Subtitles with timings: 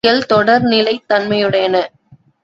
[0.03, 1.75] பணிகள் தொடர் நிலைத் தன்மையுடையன.